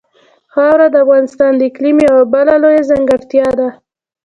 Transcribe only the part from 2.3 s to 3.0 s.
بله لویه